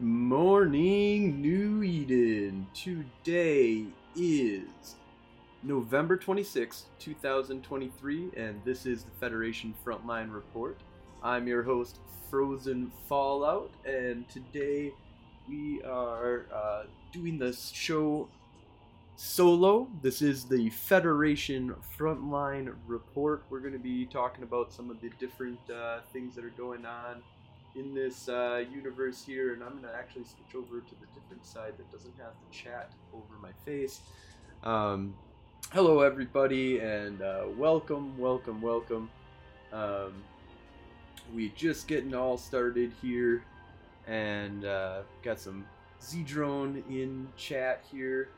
[0.00, 2.66] morning, New Eden.
[2.72, 3.84] Today
[4.16, 4.96] is
[5.62, 10.78] November 26, 2023, and this is the Federation Frontline Report.
[11.22, 11.98] I'm your host,
[12.30, 14.92] Frozen Fallout, and today
[15.46, 18.28] we are uh, doing this show
[19.16, 19.88] solo.
[20.00, 23.42] This is the Federation Frontline Report.
[23.50, 26.86] We're going to be talking about some of the different uh, things that are going
[26.86, 27.22] on
[27.74, 31.44] in this uh, universe here, and I'm going to actually switch over to the different
[31.44, 34.00] side that doesn't have the chat over my face.
[34.64, 35.14] Um,
[35.72, 39.10] hello, everybody, and uh, welcome, welcome, welcome.
[39.72, 40.14] Um,
[41.34, 43.42] we just getting all started here,
[44.06, 45.66] and uh, got some
[46.02, 48.28] Z drone in chat here.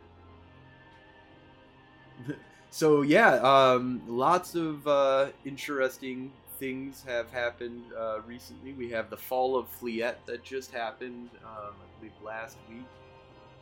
[2.70, 8.74] so yeah, um, lots of uh, interesting things have happened uh, recently.
[8.74, 12.84] We have the fall of Fliette that just happened, um, I believe, last week,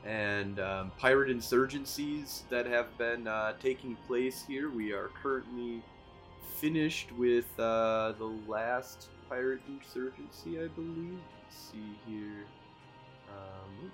[0.05, 4.69] and um, pirate insurgencies that have been uh, taking place here.
[4.69, 5.83] We are currently
[6.57, 11.21] finished with uh, the last pirate insurgency, I believe.
[11.45, 12.45] Let's see here.
[13.31, 13.93] Um,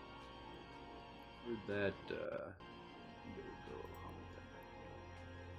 [1.47, 2.49] where'd that uh?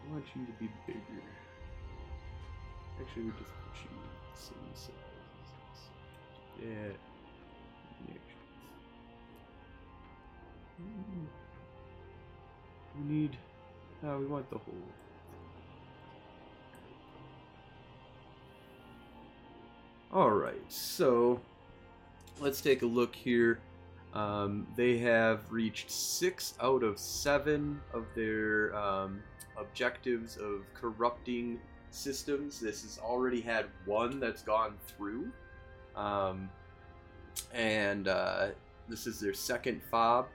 [0.07, 1.23] I want you to be bigger.
[2.99, 3.51] Actually, we just
[4.33, 4.91] the same size.
[6.61, 6.93] Yeah.
[12.97, 13.37] We need.
[14.01, 14.73] No, we want the whole.
[20.13, 21.41] Alright, so
[22.39, 23.59] let's take a look here.
[24.13, 29.21] Um, they have reached six out of seven of their um,
[29.57, 31.59] objectives of corrupting
[31.95, 32.59] systems.
[32.59, 35.31] This has already had one that's gone through.
[35.95, 36.49] Um,
[37.53, 38.47] and uh,
[38.87, 40.27] this is their second fob.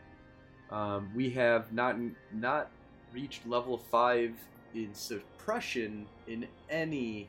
[0.71, 1.97] Um, we have not
[2.33, 2.71] not
[3.13, 4.33] reached level five
[4.75, 7.29] in suppression in any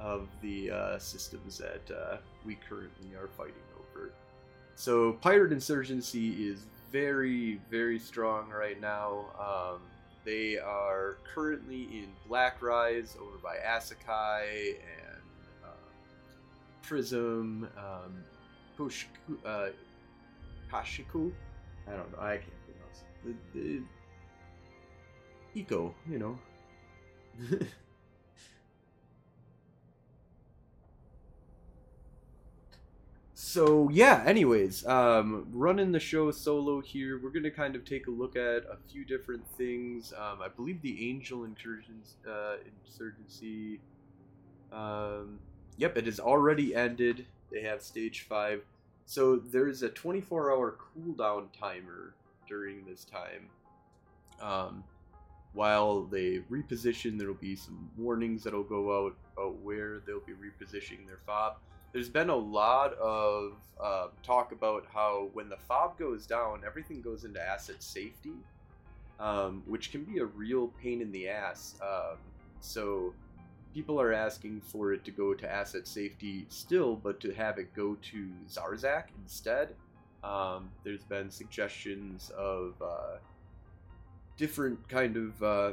[0.00, 4.10] of the uh, systems that uh, we currently are fighting over.
[4.74, 9.26] So pirate insurgency is very very strong right now.
[9.38, 9.80] Um,
[10.28, 15.22] they are currently in Black Rise over by Asakai and
[15.64, 15.70] um,
[16.82, 18.22] Prism, um,
[18.78, 19.06] Pushku,
[19.46, 19.70] uh.
[20.70, 22.20] I don't know.
[22.20, 23.36] I can't pronounce it.
[23.54, 23.82] The, the
[25.54, 26.38] Eco, you know.
[33.48, 38.10] so yeah anyways um, running the show solo here we're gonna kind of take a
[38.10, 40.12] look at a few different things.
[40.12, 43.80] Um, i believe the angel incursions uh, insurgency
[44.70, 45.38] um,
[45.78, 47.24] yep it has already ended.
[47.50, 48.60] They have stage 5
[49.06, 52.12] so there's a 24 hour cooldown timer
[52.46, 53.48] during this time.
[54.42, 54.84] Um,
[55.54, 61.06] while they reposition there'll be some warnings that'll go out about where they'll be repositioning
[61.06, 61.56] their fob
[61.92, 67.00] there's been a lot of uh, talk about how when the fob goes down, everything
[67.00, 68.34] goes into asset safety,
[69.18, 71.76] um, which can be a real pain in the ass.
[71.82, 72.18] Um,
[72.60, 73.14] so
[73.72, 77.74] people are asking for it to go to asset safety still, but to have it
[77.74, 79.74] go to Zarzakh instead.
[80.24, 83.18] Um, there's been suggestions of uh,
[84.36, 85.72] different kind of uh,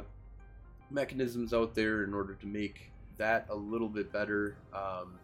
[0.90, 4.56] mechanisms out there in order to make that a little bit better.
[4.72, 5.18] Um,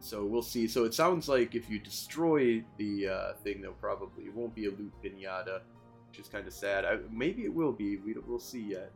[0.00, 0.66] so we'll see.
[0.68, 4.66] So it sounds like if you destroy the uh, thing, there probably it won't be
[4.66, 5.60] a loot pinata,
[6.08, 6.84] which is kind of sad.
[6.84, 7.96] I, maybe it will be.
[7.96, 8.92] We we'll see yet.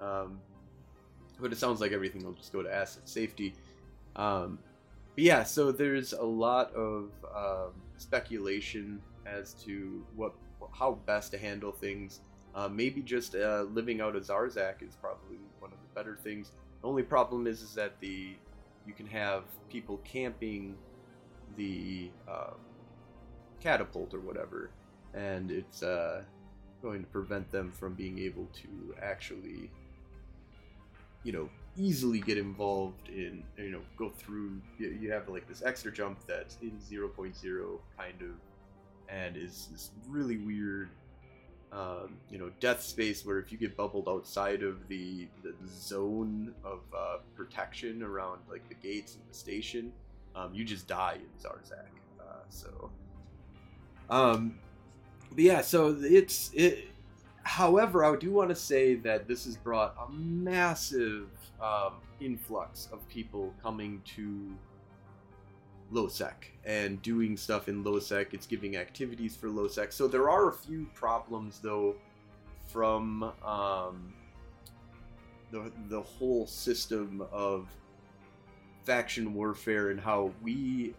[0.00, 0.40] Um,
[1.40, 3.54] but it sounds like everything will just go to asset safety.
[4.16, 4.58] Um,
[5.14, 10.34] but yeah, so there's a lot of um, speculation as to what
[10.72, 12.20] how best to handle things.
[12.54, 16.52] Uh, maybe just uh, living out of Zarzakh is probably one of the better things.
[16.82, 18.34] The only problem is is that the
[18.88, 20.74] you can have people camping
[21.56, 22.54] the um,
[23.60, 24.70] catapult or whatever,
[25.12, 26.22] and it's uh,
[26.82, 29.70] going to prevent them from being able to actually,
[31.22, 34.58] you know, easily get involved in, you know, go through.
[34.78, 38.30] You have like this extra jump that's in 0.0 kind of,
[39.10, 40.88] and is this really weird
[41.72, 46.54] um, you know, death space where if you get bubbled outside of the, the zone
[46.64, 49.92] of uh, protection around like the gates and the station,
[50.34, 51.84] um, you just die in Zarzakh.
[52.20, 52.90] Uh, so,
[54.08, 54.58] um,
[55.30, 56.88] but yeah, so it's it.
[57.42, 61.28] However, I do want to say that this has brought a massive
[61.62, 64.54] um, influx of people coming to
[65.92, 68.34] Lowsec and doing stuff in Lowsec.
[68.34, 69.92] It's giving activities for Lowsec.
[69.92, 71.96] So there are a few problems though
[72.66, 74.12] from um,
[75.50, 77.68] the the whole system of
[78.84, 80.94] faction warfare and how we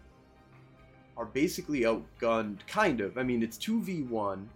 [1.16, 2.66] are basically outgunned.
[2.66, 3.18] Kind of.
[3.18, 4.48] I mean, it's two v one.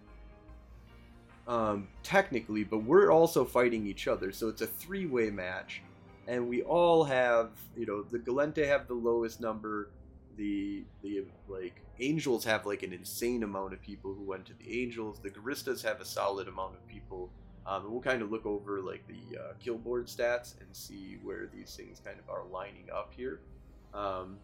[1.46, 5.82] Um, technically, but we're also fighting each other, so it's a three-way match,
[6.26, 9.90] and we all have, you know, the Gallente have the lowest number,
[10.36, 14.82] the the like Angels have like an insane amount of people who went to the
[14.82, 15.20] Angels.
[15.20, 17.30] The Guristas have a solid amount of people.
[17.66, 21.48] Um, we'll kind of look over like the uh, kill board stats and see where
[21.54, 23.40] these things kind of are lining up here.
[23.94, 24.38] Um,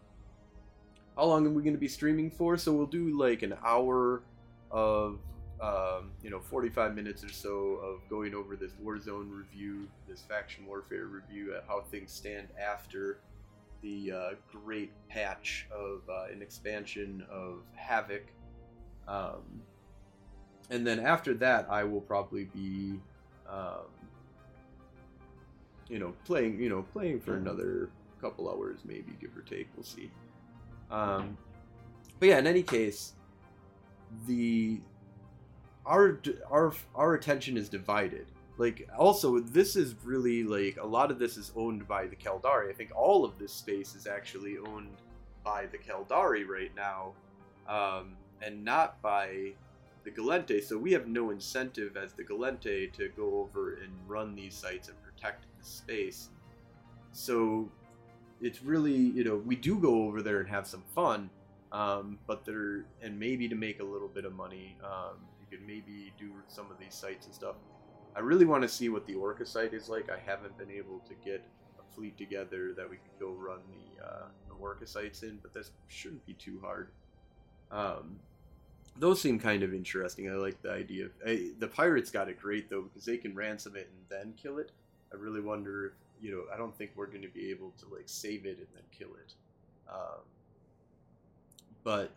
[1.15, 2.57] how long are we going to be streaming for?
[2.57, 4.23] So we'll do like an hour
[4.71, 5.19] of
[5.61, 10.65] um, you know 45 minutes or so of going over this Warzone review, this faction
[10.65, 13.19] warfare review, at how things stand after
[13.81, 18.23] the uh, great patch of uh, an expansion of Havoc.
[19.07, 19.61] Um,
[20.69, 22.99] and then after that, I will probably be,
[23.49, 23.87] um,
[25.89, 27.89] you know, playing, you know, playing for another
[28.21, 29.67] couple hours, maybe give or take.
[29.75, 30.11] We'll see.
[30.89, 31.37] Um,
[32.19, 33.13] but yeah, in any case,
[34.27, 34.79] the
[35.85, 36.19] our
[36.49, 38.27] our our attention is divided
[38.61, 42.69] like also this is really like a lot of this is owned by the Caldari.
[42.69, 44.97] I think all of this space is actually owned
[45.43, 47.13] by the Caldari right now,
[47.67, 49.53] um, and not by
[50.03, 50.63] the Gallente.
[50.63, 54.89] So we have no incentive as the Gallente to go over and run these sites
[54.89, 56.29] and protect the space.
[57.13, 57.67] So
[58.41, 61.31] it's really you know we do go over there and have some fun,
[61.71, 64.77] um, but there and maybe to make a little bit of money.
[64.83, 67.55] Um, you can maybe do some of these sites and stuff
[68.15, 70.09] I really want to see what the Orca site is like.
[70.09, 71.43] I haven't been able to get
[71.79, 75.53] a fleet together that we could go run the, uh, the Orca sites in, but
[75.53, 76.89] this shouldn't be too hard.
[77.71, 78.19] Um,
[78.97, 80.29] those seem kind of interesting.
[80.29, 83.33] I like the idea of I, the pirates got it great though because they can
[83.33, 84.71] ransom it and then kill it.
[85.13, 86.43] I really wonder if you know.
[86.53, 89.15] I don't think we're going to be able to like save it and then kill
[89.15, 89.33] it.
[89.89, 90.21] Um,
[91.83, 92.11] but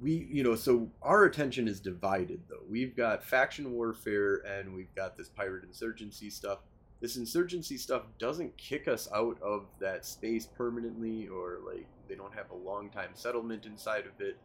[0.00, 2.62] we you know so our attention is divided though.
[2.68, 6.58] We've got faction warfare and we've got this pirate insurgency stuff.
[7.00, 12.34] This insurgency stuff doesn't kick us out of that space permanently or like they don't
[12.34, 14.38] have a long time settlement inside of it.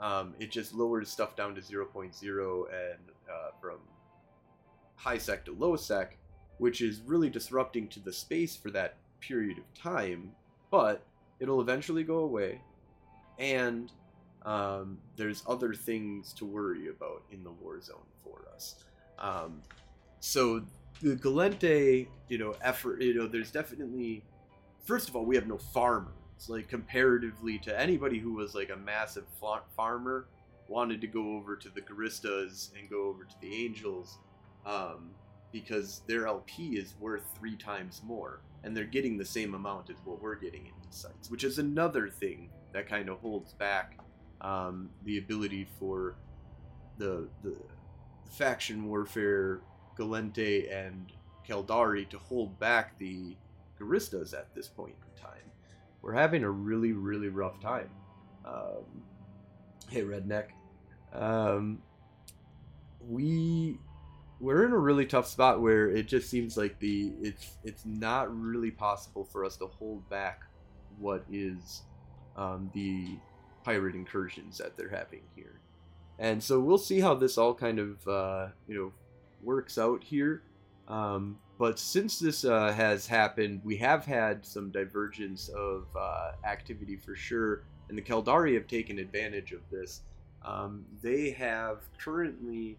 [0.00, 2.98] Um, it just lowers stuff down to 0.0 and
[3.30, 3.78] uh, from
[4.96, 6.16] high sec to low sec
[6.58, 10.32] which is really disrupting to the space for that period of time
[10.70, 11.04] but
[11.40, 12.60] it'll eventually go away.
[13.38, 13.90] And
[14.42, 18.76] um, there's other things to worry about in the war zone for us.
[19.18, 19.62] Um,
[20.20, 20.62] so
[21.02, 24.24] the Gallente, you know, effort, you know, there's definitely,
[24.84, 26.14] first of all, we have no farmers.
[26.48, 29.26] Like comparatively to anybody who was like a massive
[29.76, 30.26] farmer,
[30.68, 34.16] wanted to go over to the Guristas and go over to the Angels,
[34.64, 35.10] um,
[35.52, 39.96] because their LP is worth three times more, and they're getting the same amount as
[40.04, 43.98] what we're getting in these sites, which is another thing that kind of holds back
[44.40, 46.14] um, the ability for
[46.98, 47.54] the, the
[48.30, 49.60] faction warfare
[49.98, 51.12] Gallente and
[51.48, 53.36] Caldari to hold back the
[53.78, 55.50] Guristas at this point in time.
[56.02, 57.90] We're having a really, really rough time.
[58.44, 59.02] Um,
[59.90, 60.46] hey, redneck.
[61.12, 61.82] Um,
[63.06, 63.78] we
[64.38, 68.34] we're in a really tough spot where it just seems like the it's it's not
[68.34, 70.44] really possible for us to hold back
[70.98, 71.82] what is
[72.36, 73.18] um, the
[73.64, 75.60] pirate incursions that they're having here.
[76.18, 78.92] And so we'll see how this all kind of uh, you know
[79.42, 80.42] works out here.
[80.88, 86.96] Um, but since this uh, has happened, we have had some divergence of uh, activity
[86.96, 90.02] for sure, and the Caldari have taken advantage of this.
[90.44, 92.78] Um, they have currently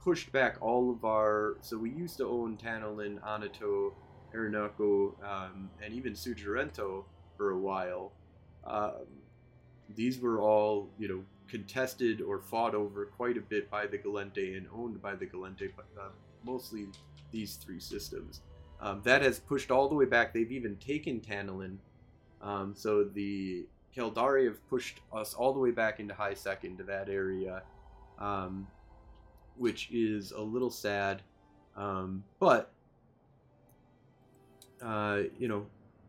[0.00, 1.56] pushed back all of our.
[1.60, 3.92] So we used to own Tanalin, Anato,
[4.34, 7.04] Aranako, um, and even Sujirento
[7.36, 8.12] for a while.
[8.64, 9.06] Um,
[9.94, 14.56] these were all, you know, contested or fought over quite a bit by the Gallente
[14.56, 16.08] and owned by the Gallente, uh,
[16.44, 16.86] mostly
[17.30, 18.42] these three systems.
[18.80, 20.32] Um, that has pushed all the way back.
[20.32, 21.78] They've even taken Tantalin.
[22.40, 23.66] Um, so the
[23.96, 27.62] Caldari have pushed us all the way back into high into that area,
[28.18, 28.68] um,
[29.56, 31.22] which is a little sad.
[31.76, 32.72] Um, but,
[34.80, 35.66] uh, you know,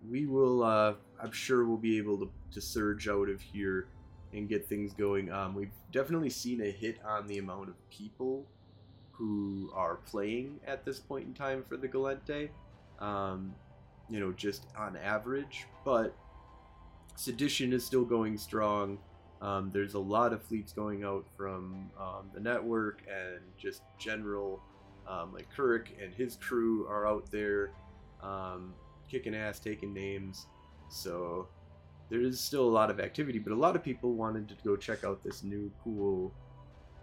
[0.07, 3.87] we will, uh, I'm sure we'll be able to to surge out of here
[4.33, 5.31] and get things going.
[5.31, 8.45] Um, we've definitely seen a hit on the amount of people
[9.11, 12.49] who are playing at this point in time for the Gallente,
[12.99, 13.53] Um,
[14.09, 16.15] you know, just on average, but
[17.15, 18.97] Sedition is still going strong.
[19.41, 24.61] Um, there's a lot of fleets going out from um, the network and just general.
[25.07, 27.71] Um, like Kirk and his crew are out there
[28.21, 28.73] um,
[29.09, 30.47] kicking ass, taking names.
[30.89, 31.47] So
[32.09, 34.75] there is still a lot of activity, but a lot of people wanted to go
[34.75, 36.33] check out this new cool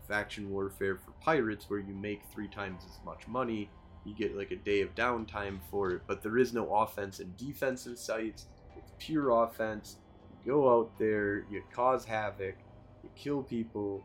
[0.08, 3.70] faction warfare for pirates where you make three times as much money.
[4.04, 7.36] You get like a day of downtime for it, but there is no offense and
[7.36, 8.46] defensive sites.
[8.76, 9.96] It's pure offense.
[10.44, 12.56] You go out there, you cause havoc,
[13.02, 14.04] you kill people.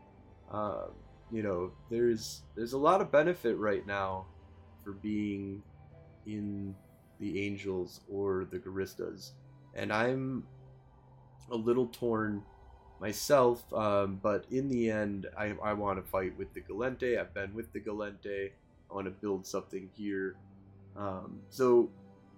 [0.50, 0.90] Um,
[1.30, 4.26] you know, there's there's a lot of benefit right now
[4.84, 5.62] for being
[6.26, 6.74] in
[7.20, 9.30] the Angels or the Guristas,
[9.74, 10.44] and I'm
[11.50, 12.42] a little torn
[13.00, 13.70] myself.
[13.72, 17.18] Um, but in the end, I, I want to fight with the Gallente.
[17.18, 18.50] I've been with the Gallente.
[18.90, 20.36] I want to build something here.
[20.96, 21.90] Um, so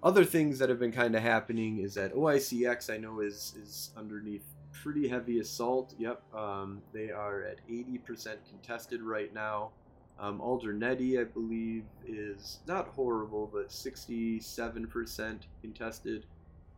[0.02, 3.90] other things that have been kind of happening is that OICX I know is is
[3.96, 5.94] underneath pretty heavy assault.
[5.98, 9.70] Yep, um, they are at 80% contested right now.
[10.18, 16.26] Um, Alderneti, I believe, is not horrible, but 67% contested.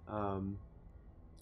[0.09, 0.59] Um,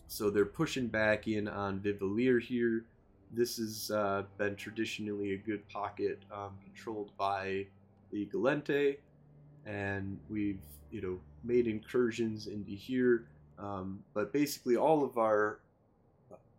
[0.06, 2.84] so they're pushing back in on Vivalier here.
[3.32, 7.66] This has uh, been traditionally a good pocket um, controlled by
[8.12, 8.98] the Gallente,
[9.66, 13.26] and we've you know made incursions into here.
[13.58, 15.58] Um, but basically, all of our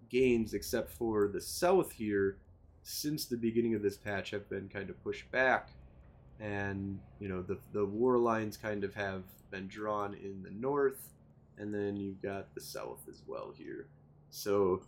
[0.10, 2.38] gains, except for the south here,
[2.84, 5.70] since the beginning of this patch, have been kind of pushed back,
[6.42, 11.15] and you know the the war lines kind of have been drawn in the north
[11.58, 13.88] and then you've got the south as well here.
[14.30, 14.82] So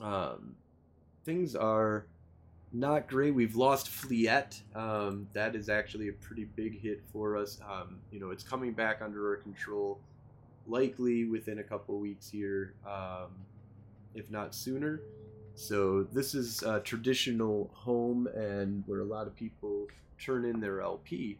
[0.00, 0.56] um,
[1.24, 2.06] things are
[2.72, 3.34] not great.
[3.34, 4.62] We've lost Fleet.
[4.74, 7.60] Um, that is actually a pretty big hit for us.
[7.70, 10.00] Um, you know, it's coming back under our control,
[10.66, 13.30] likely within a couple weeks here, um,
[14.14, 15.00] if not sooner.
[15.54, 19.86] So this is a traditional home and where a lot of people
[20.18, 21.38] turn in their LP.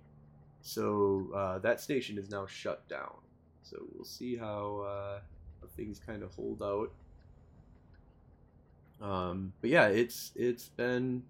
[0.60, 3.14] So uh, that station is now shut down.
[3.62, 5.20] So we'll see how, uh,
[5.76, 6.90] things kind of hold out.
[9.00, 11.22] Um, but yeah, it's it's been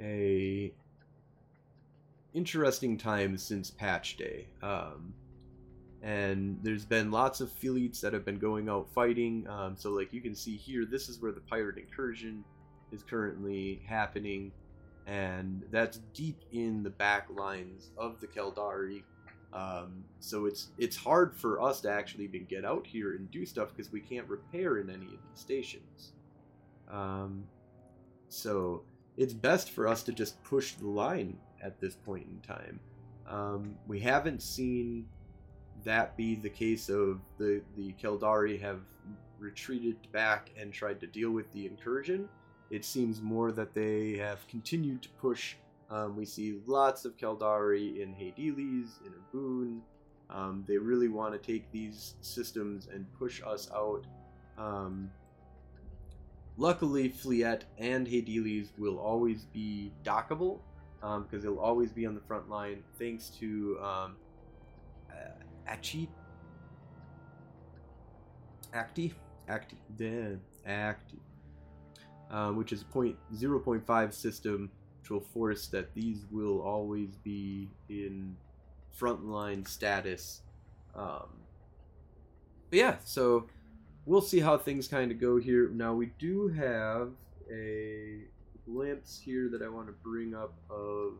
[0.00, 0.72] a
[2.34, 4.46] interesting time since patch day.
[4.62, 5.14] Um,
[6.02, 9.46] and there's been lots of fleets that have been going out fighting.
[9.48, 12.44] Um, so like you can see here, this is where the pirate incursion
[12.92, 14.52] is currently happening,
[15.06, 19.02] and that's deep in the back lines of the Caldari
[19.54, 23.46] um, so it's it's hard for us to actually even get out here and do
[23.46, 26.12] stuff because we can't repair in any of these stations.
[26.90, 27.44] Um,
[28.28, 28.82] so
[29.16, 32.80] it's best for us to just push the line at this point in time.
[33.28, 35.06] Um, we haven't seen
[35.84, 38.80] that be the case of the the Caldari have
[39.38, 42.28] retreated back and tried to deal with the incursion.
[42.70, 45.54] It seems more that they have continued to push
[45.94, 49.80] um, we see lots of Caldari in Hydaelys, in Urboon.
[50.28, 54.04] Um, they really want to take these systems and push us out.
[54.58, 55.08] Um,
[56.56, 60.58] luckily, Fleet and Hydaelys will always be dockable
[61.00, 64.16] because um, they'll always be on the front line thanks to um,
[65.12, 65.30] uh,
[65.68, 66.08] Acti.
[68.72, 69.14] Acti?
[69.48, 69.76] Acti.
[70.66, 71.20] Acti.
[72.32, 74.72] Uh, which is point, 0.5 system
[75.20, 78.36] force that these will always be in
[78.98, 80.42] frontline status.
[80.94, 81.28] Um,
[82.70, 83.46] but yeah, so
[84.06, 85.68] we'll see how things kind of go here.
[85.68, 87.10] Now we do have
[87.50, 88.20] a
[88.64, 91.14] glimpse here that I want to bring up of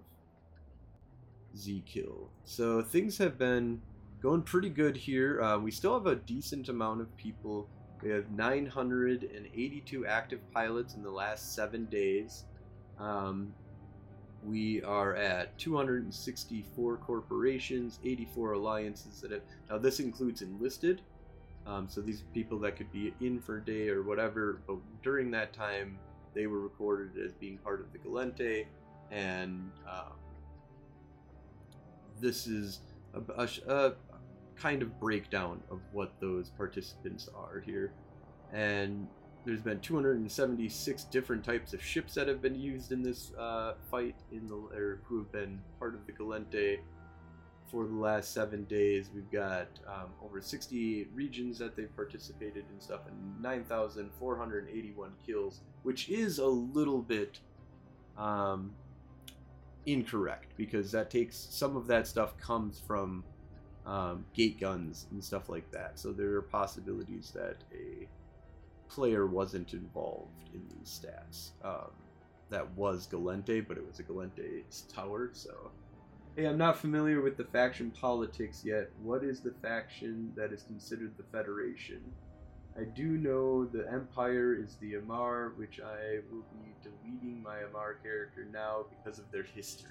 [1.56, 2.30] Z-Kill.
[2.44, 3.80] So things have been
[4.22, 5.40] going pretty good here.
[5.42, 7.68] Uh, we still have a decent amount of people.
[8.02, 12.44] We have 982 active pilots in the last seven days.
[12.98, 13.52] Um,
[14.44, 19.42] we are at 264 corporations, 84 alliances that have.
[19.70, 21.00] Now, this includes enlisted.
[21.66, 25.30] Um, so these people that could be in for a day or whatever, but during
[25.30, 25.98] that time,
[26.34, 28.66] they were recorded as being part of the Gallente,
[29.10, 30.12] and um,
[32.20, 32.80] this is
[33.14, 33.92] a, a, a,
[34.56, 37.92] kind of breakdown of what those participants are here.
[38.52, 39.08] And
[39.44, 44.16] there's been 276 different types of ships that have been used in this uh, fight
[44.32, 46.78] in the or who have been part of the Gallente
[47.70, 49.10] for the last seven days.
[49.14, 56.08] We've got um, over 68 regions that they've participated in stuff and 9,481 kills, which
[56.08, 57.40] is a little bit
[58.16, 58.72] um,
[59.86, 63.24] incorrect because that takes some of that stuff comes from
[63.86, 65.98] um, gate guns, and stuff like that.
[65.98, 68.08] So there are possibilities that a
[68.88, 71.50] player wasn't involved in these stats.
[71.64, 71.90] Um,
[72.50, 75.70] that was Gallente, but it was a Gallente's tower, so.
[76.36, 78.90] Hey, I'm not familiar with the faction politics yet.
[79.02, 82.00] What is the faction that is considered the Federation?
[82.76, 88.02] I do know the Empire is the Amarr, which I will be deleting my Amarr
[88.02, 89.90] character now because of their history.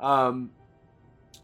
[0.00, 0.50] Um,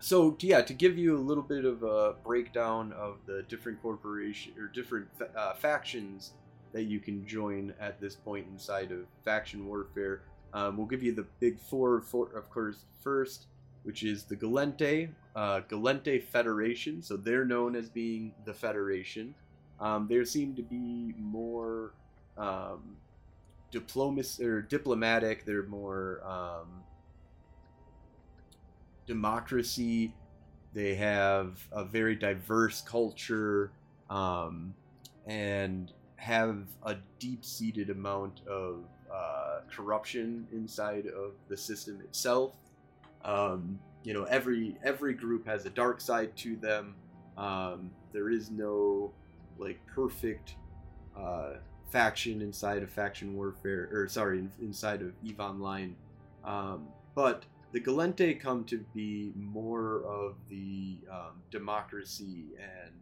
[0.01, 4.53] so yeah, to give you a little bit of a breakdown of the different corporation
[4.59, 6.33] or different uh, factions
[6.77, 10.21] that you can join at this point inside of faction warfare,
[10.53, 13.47] um, we'll give you the big four, four of course, first,
[13.85, 17.03] which is the Gallente, uh, Gallente Federation.
[17.03, 19.35] So they're known as being the Federation.
[19.81, 21.95] Um, there seem to be more
[22.37, 22.97] um,
[23.75, 25.47] or diplomatic.
[25.47, 26.83] They're more um,
[29.07, 30.13] democracy.
[30.75, 33.73] They have a very diverse culture
[34.11, 34.75] um,
[35.27, 42.55] and have a deep-seated amount of uh, corruption inside of the system itself.
[43.25, 46.95] Um, you know, every every group has a dark side to them.
[47.37, 49.13] Um, there is no
[49.59, 50.55] like perfect
[51.19, 51.55] uh,
[51.91, 55.97] faction inside of faction warfare, or sorry, inside of Eve Online.
[56.45, 62.93] Um, but the Gallente come to be more of the um, democracy and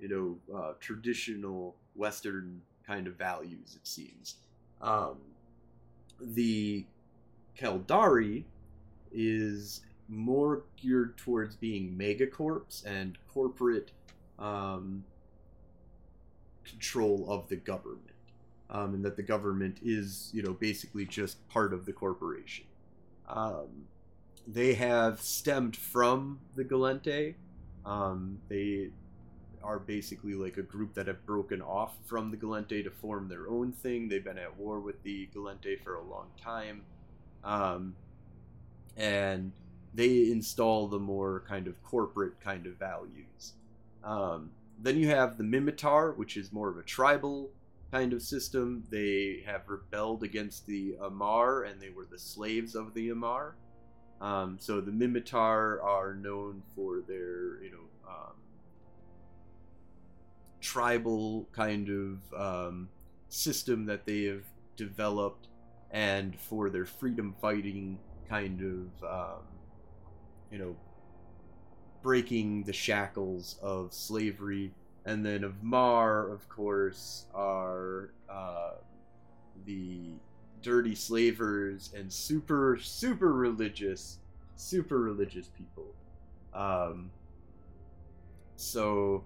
[0.00, 3.76] you know uh, traditional Western kind of values.
[3.76, 4.36] It seems.
[4.80, 5.18] Um,
[6.20, 6.84] the
[7.58, 8.44] Caldari
[9.12, 13.92] is more geared towards being megacorps and corporate
[14.38, 15.04] um,
[16.64, 18.00] control of the government,
[18.70, 22.64] um, and that the government is, you know, basically just part of the corporation.
[23.28, 23.86] Um,
[24.46, 27.34] they have stemmed from the Gallente.
[27.84, 28.90] Um, they
[29.62, 33.48] are basically like a group that have broken off from the Gallente to form their
[33.48, 34.08] own thing.
[34.08, 36.82] They've been at war with the Gallente for a long time.
[37.44, 37.94] Um,
[38.96, 39.52] and
[39.94, 43.54] they install the more kind of corporate kind of values.
[44.04, 44.50] Um,
[44.82, 47.50] then you have the Minmatar, which is more of a tribal
[47.90, 48.84] kind of system.
[48.90, 53.54] They have rebelled against the Amarr, and they were the slaves of the Amarr.
[54.20, 57.89] Um, so the Minmatar are known for their, you know,
[60.70, 62.88] tribal kind of um,
[63.28, 64.44] system that they have
[64.76, 65.48] developed,
[65.90, 69.42] and for their freedom fighting kind of, um,
[70.52, 70.76] you know,
[72.02, 74.72] breaking the shackles of slavery.
[75.06, 78.74] And then of mar of course, are uh,
[79.66, 80.12] the
[80.62, 84.20] dirty slavers and super, super religious,
[84.54, 85.94] super religious people.
[86.54, 87.10] Um,
[88.54, 89.24] so,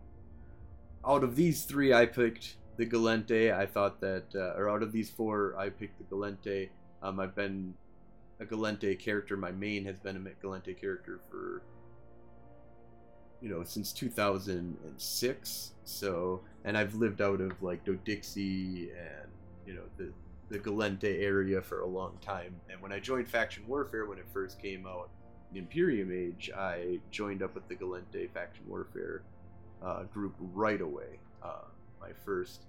[1.06, 3.54] out of these three, I picked the Gallente.
[3.54, 6.68] I thought that, uh, or out of these four, I picked the Gallente.
[7.02, 7.74] Um, I've been
[8.40, 9.36] a Gallente character.
[9.36, 11.62] My main has been a Gallente character for
[13.44, 19.28] you know since 2006 so and i've lived out of like Dodixie and
[19.66, 20.10] you know the
[20.48, 24.24] the Gallente area for a long time and when i joined faction warfare when it
[24.32, 25.10] first came out
[25.54, 29.22] Empyrean Age i joined up with the Gallente faction warfare
[29.84, 31.64] uh, group right away uh,
[32.00, 32.62] my first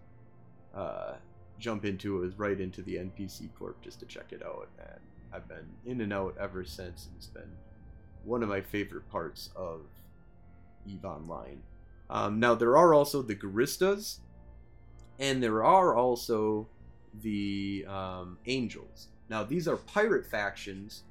[0.75, 1.13] uh,
[1.60, 4.99] jump into it was right into the npc corp just to check it out and
[5.34, 7.51] i've been in and out ever since it's been
[8.25, 9.82] one of my favorite parts of
[10.88, 11.62] EVE Online.
[12.10, 14.19] Um, now, there are also the Guristas,
[15.19, 16.67] and there are also
[17.21, 19.08] the um, Angels.
[19.30, 21.04] Now, these are pirate factions.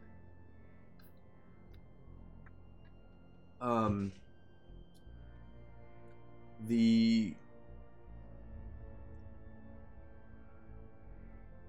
[3.61, 4.13] Um,
[6.67, 7.35] the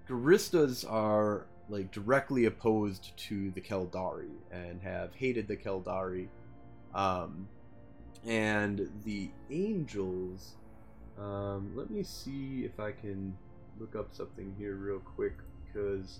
[0.07, 6.27] Guristas are like directly opposed to the Caldari and have hated the Caldari.
[6.93, 7.47] Um,
[8.25, 10.55] and the angels
[11.19, 13.35] um, let me see if I can
[13.79, 15.33] look up something here real quick
[15.65, 16.19] because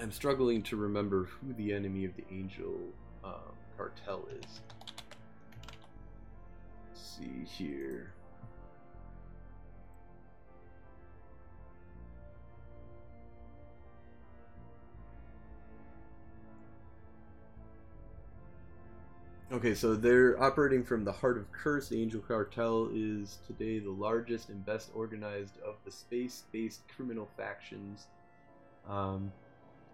[0.00, 2.74] I'm struggling to remember who the enemy of the angel
[3.24, 4.60] um, cartel is.
[7.02, 8.14] See here.
[19.50, 21.88] Okay, so they're operating from the heart of Curse.
[21.88, 28.06] The Angel Cartel is today the largest and best organized of the space-based criminal factions.
[28.88, 29.32] Um,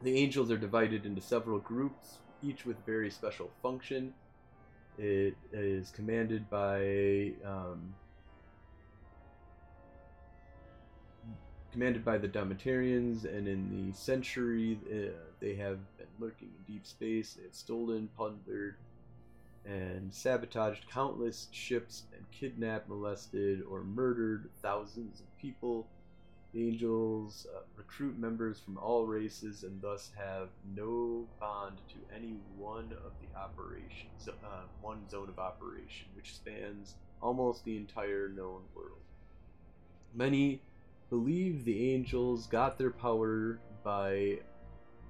[0.02, 4.12] the Angels are divided into several groups, each with very special function.
[4.98, 7.94] It is commanded by um,
[11.70, 16.84] commanded by the Damatarians, and in the century, uh, they have been lurking in deep
[16.84, 17.34] space.
[17.34, 18.74] They have stolen, plundered,
[19.64, 25.86] and sabotaged countless ships and kidnapped, molested, or murdered thousands of people.
[26.54, 32.92] Angels uh, recruit members from all races and thus have no bond to any one
[33.04, 39.02] of the operations, uh, one zone of operation, which spans almost the entire known world.
[40.14, 40.62] Many
[41.10, 44.38] believe the angels got their power by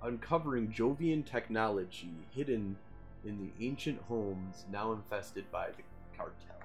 [0.03, 2.77] uncovering Jovian technology hidden
[3.25, 5.83] in the ancient homes now infested by the
[6.17, 6.57] cartel.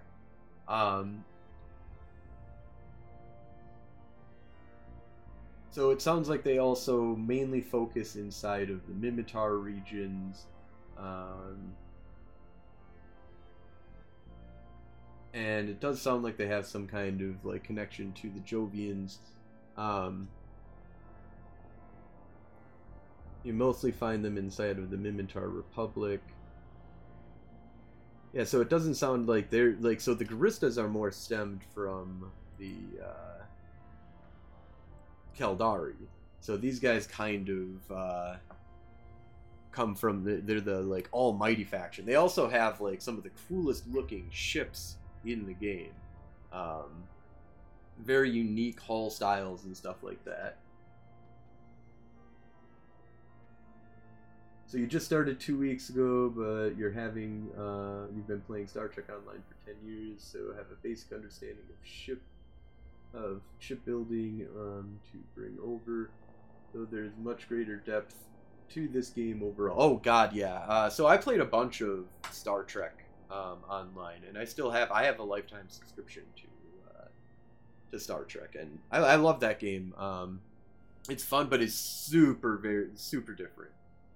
[0.67, 1.25] Um,
[5.73, 10.45] so it sounds like they also mainly focus inside of the Minmatar regions.
[10.99, 11.73] Um,
[15.33, 19.17] and it does sound like they have some kind of like connection to the Jovians.
[19.75, 20.27] Um,
[23.43, 26.21] you mostly find them inside of the Minmatar Republic.
[28.31, 32.31] Yeah, so it doesn't sound like they're like so the Guristas are more stemmed from
[32.59, 33.42] the uh,
[35.37, 35.95] Caldari.
[36.39, 38.35] So these guys kind of uh,
[39.71, 42.05] come from the, they're the like almighty faction.
[42.05, 45.93] They also have like some of the coolest looking ships in the game.
[46.51, 47.03] Um,
[47.99, 50.57] very unique hull styles and stuff like that.
[54.65, 58.87] So you just started two weeks ago, but you're having uh, you've been playing Star
[58.87, 62.21] Trek Online for ten years, so have a basic understanding of ship
[63.13, 66.09] of shipbuilding um, to bring over.
[66.73, 68.15] Though there's much greater depth
[68.71, 69.75] to this game overall.
[69.79, 70.55] Oh God, yeah.
[70.67, 74.91] Uh, so I played a bunch of Star Trek um, online, and I still have
[74.91, 76.43] I have a lifetime subscription to
[76.89, 77.07] uh,
[77.91, 79.93] to Star Trek, and I, I love that game.
[79.97, 80.41] Um,
[81.09, 83.71] it's fun, but it's super very super different.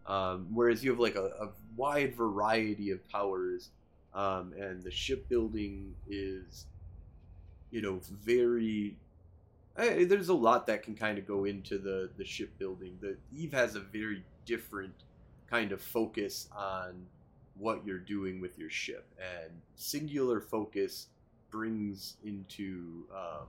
[0.08, 3.70] Um, whereas you have like a, a wide variety of powers,
[4.14, 6.66] um, and the shipbuilding is,
[7.72, 8.98] you know, very.
[9.78, 12.98] I, there's a lot that can kind of go into the the shipbuilding.
[13.02, 14.94] The Eve has a very different
[15.50, 17.06] kind of focus on
[17.58, 21.08] what you're doing with your ship, and singular focus
[21.50, 23.48] brings into um,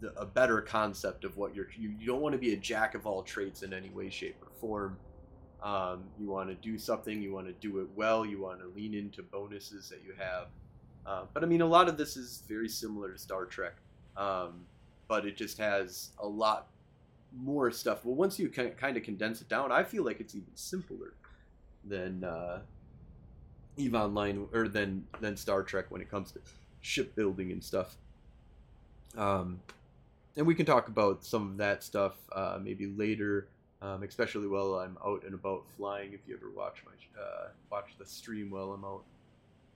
[0.00, 1.68] the, a better concept of what you're.
[1.78, 4.36] You, you don't want to be a jack of all trades in any way, shape,
[4.42, 4.98] or form.
[5.62, 8.68] Um, you want to do something, you want to do it well, you want to
[8.68, 10.46] lean into bonuses that you have.
[11.06, 13.74] Uh, but I mean, a lot of this is very similar to Star Trek,
[14.16, 14.60] um,
[15.08, 16.68] but it just has a lot
[17.36, 18.04] more stuff.
[18.04, 21.14] Well, once you kind of condense it down, I feel like it's even simpler
[21.84, 22.60] than uh,
[23.76, 26.40] Eve Online or than than Star Trek when it comes to
[26.80, 27.96] shipbuilding and stuff.
[29.16, 29.60] Um,
[30.36, 33.48] and we can talk about some of that stuff uh, maybe later,
[33.82, 36.12] um, especially while I'm out and about flying.
[36.12, 39.04] If you ever watch my uh, watch the stream while I'm out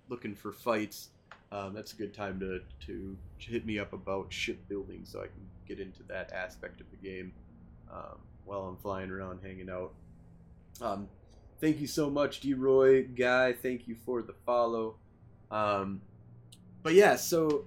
[0.08, 1.08] looking for fights,
[1.54, 5.48] um, that's a good time to to hit me up about shipbuilding so I can
[5.68, 7.32] get into that aspect of the game
[7.92, 9.92] um, while I'm flying around hanging out.
[10.80, 11.08] Um,
[11.60, 13.52] thank you so much, D Roy guy.
[13.52, 14.96] Thank you for the follow.
[15.50, 16.00] Um,
[16.82, 17.66] but yeah, so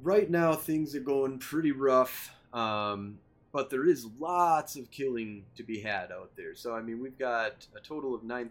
[0.00, 2.30] right now things are going pretty rough.
[2.52, 3.18] Um,
[3.50, 6.54] but there is lots of killing to be had out there.
[6.54, 8.50] So I mean, we've got a total of nine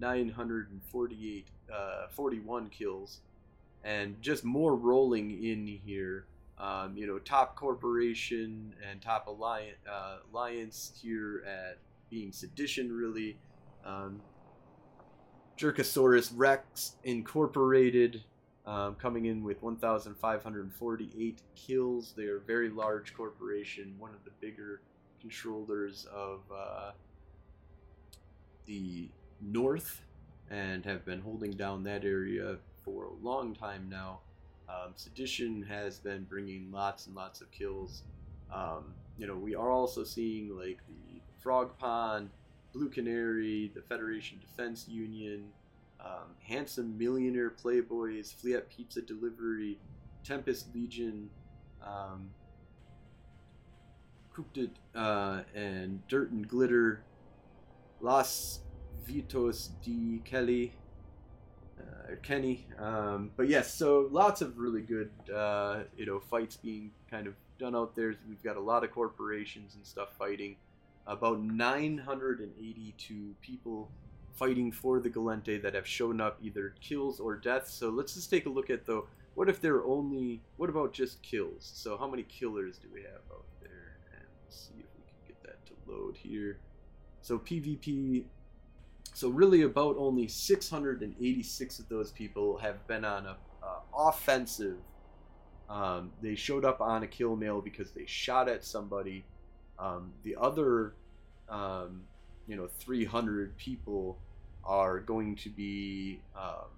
[0.00, 3.20] thousand nine hundred and forty-eight, uh, 41 kills,
[3.84, 6.26] and just more rolling in here.
[6.58, 11.78] Um, you know, top corporation and top alliance, uh, alliance here at
[12.08, 13.36] being sedition, really.
[13.84, 14.22] Um,
[15.58, 18.22] Jerkosaurus Rex Incorporated
[18.66, 22.14] um, coming in with 1,548 kills.
[22.16, 24.80] They are a very large corporation, one of the bigger
[25.20, 26.92] controllers of uh,
[28.66, 29.08] the
[29.40, 30.02] North,
[30.50, 34.20] and have been holding down that area for a long time now.
[34.68, 38.02] Um, Sedition has been bringing lots and lots of kills.
[38.52, 42.30] Um, you know, we are also seeing like the Frog Pond,
[42.72, 45.46] Blue Canary, the Federation Defense Union,
[46.00, 49.78] um, Handsome Millionaire Playboys, Fleet Pizza Delivery,
[50.24, 51.30] Tempest Legion,
[51.82, 52.30] um,
[54.94, 57.02] uh, and Dirt and Glitter,
[58.00, 58.60] Los
[59.06, 60.72] Vitos de Kelly,
[61.78, 62.66] uh, Kenny.
[62.78, 67.34] Um, but yes, so lots of really good, uh, you know, fights being kind of
[67.58, 68.14] done out there.
[68.28, 70.56] We've got a lot of corporations and stuff fighting.
[71.06, 73.90] About 982 people
[74.34, 77.72] fighting for the Gallente that have shown up either kills or deaths.
[77.72, 79.06] So let's just take a look at though.
[79.34, 80.40] What if they're only?
[80.56, 81.70] What about just kills?
[81.74, 83.98] So how many killers do we have out there?
[84.14, 86.58] And let's see if we can get that to load here.
[87.22, 88.24] So PvP.
[89.16, 93.36] So really, about only 686 of those people have been on a
[93.96, 94.76] offensive.
[95.70, 99.24] Um, they showed up on a kill mail because they shot at somebody.
[99.78, 100.92] Um, the other,
[101.48, 102.02] um,
[102.46, 104.18] you know, 300 people
[104.62, 106.68] are going to be um,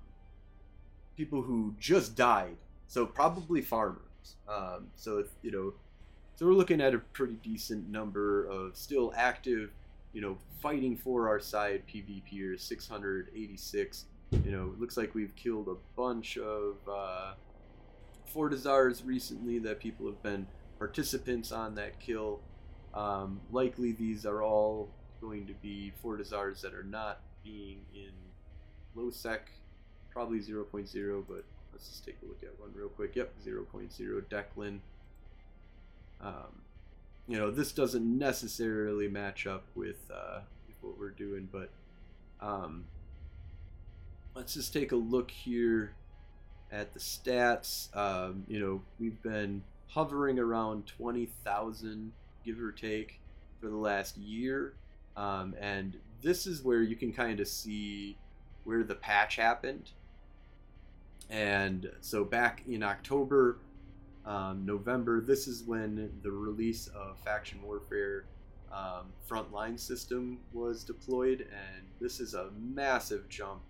[1.16, 2.56] people who just died.
[2.86, 4.36] So probably farmers.
[4.48, 5.74] Um, so if, you know,
[6.36, 9.70] so we're looking at a pretty decent number of still active,
[10.12, 12.60] you know, fighting for our side PvPers.
[12.60, 14.04] 686.
[14.30, 17.32] You know, it looks like we've killed a bunch of uh,
[18.34, 20.46] Fortizars recently that people have been
[20.78, 22.40] participants on that kill.
[22.94, 24.90] Um, likely these are all
[25.20, 28.10] going to be Fortizars that are not being in
[28.94, 29.50] low sec,
[30.10, 33.16] probably 0.0, but let's just take a look at one real quick.
[33.16, 34.80] Yep, 0.0 Declan.
[36.20, 36.62] Um,
[37.28, 40.40] you know, this doesn't necessarily match up with, uh,
[40.80, 41.70] what we're doing, but
[42.40, 42.84] um,
[44.34, 45.92] let's just take a look here
[46.70, 47.94] at the stats.
[47.96, 52.12] Um, you know, we've been hovering around 20,000,
[52.44, 53.20] give or take,
[53.60, 54.74] for the last year.
[55.16, 58.16] Um, and this is where you can kind of see
[58.64, 59.90] where the patch happened.
[61.30, 63.58] And so back in October,
[64.28, 68.26] um, November, this is when the release of Faction Warfare
[68.70, 73.62] um, frontline system was deployed, and this is a massive jump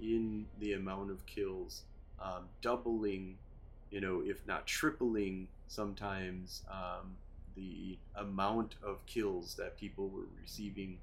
[0.00, 1.82] in the amount of kills,
[2.22, 3.36] um, doubling,
[3.90, 7.16] you know, if not tripling sometimes um,
[7.56, 10.98] the amount of kills that people were receiving.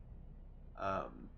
[0.79, 1.29] Um,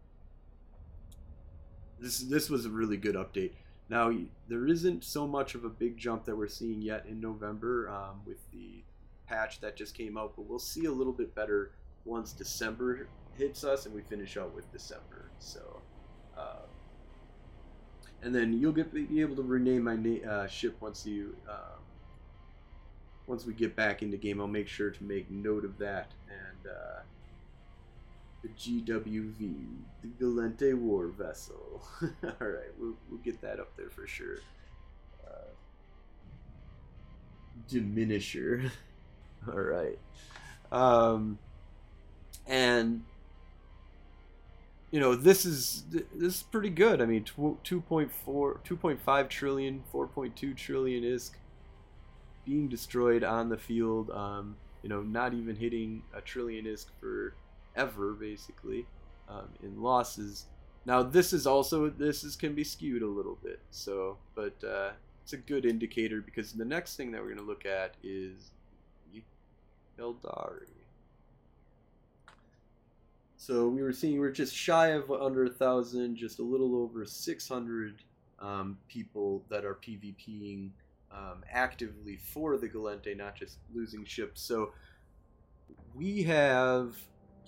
[2.00, 3.54] this this was a really good update.
[3.90, 4.12] Now
[4.48, 8.22] there isn't so much of a big jump that we're seeing yet in November um,
[8.26, 8.84] with the
[9.28, 11.72] patch that just came out, but we'll see a little bit better
[12.06, 15.32] once December hits us and we finish out with December.
[15.40, 15.82] So,
[16.38, 16.66] uh,
[18.22, 21.82] and then you'll get be able to rename my na- uh, ship once you um,
[23.26, 24.40] once we get back into game.
[24.40, 26.72] I'll make sure to make note of that and.
[26.72, 27.02] Uh,
[28.42, 29.56] the GWV,
[30.02, 31.84] the Gallente War Vessel.
[32.02, 34.38] All right, we'll, we'll get that up there for sure.
[35.28, 35.52] Uh,
[37.70, 38.72] diminisher.
[39.48, 40.00] All right.
[40.72, 41.40] Um,
[42.48, 43.04] and
[44.92, 47.02] you know this is this is pretty good.
[47.02, 51.32] I mean, 2.4, 2.5 trillion, 4.2 trillion ISK
[52.46, 54.10] being destroyed on the field.
[54.12, 57.34] Um, you know, not even hitting a trillion ISK for
[57.80, 58.86] ever basically
[59.28, 60.46] um, in losses.
[60.86, 63.60] Now this is also this is can be skewed a little bit.
[63.72, 64.92] So, but uh,
[65.24, 68.52] it's a good indicator because the next thing that we're going to look at is
[70.00, 70.68] Caldari.
[73.38, 77.06] So we were seeing we're just shy of under a thousand, just a little over
[77.06, 78.04] 600
[78.40, 80.70] um, people that are PvPing
[81.12, 84.42] um, actively for the Gallente, not just losing ships.
[84.42, 84.72] So
[85.96, 86.98] we have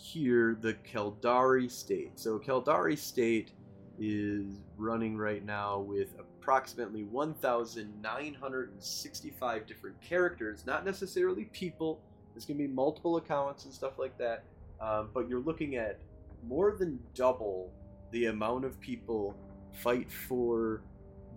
[0.02, 2.20] here the Caldari state.
[2.20, 3.52] So Caldari state
[4.00, 12.02] is running right now with approximately 1,965 different characters, not necessarily people.
[12.34, 14.46] There's going to be multiple accounts and stuff like that,
[14.80, 16.00] um, but you're looking at
[16.48, 17.72] more than double
[18.10, 19.38] the amount of people
[19.72, 20.82] fight for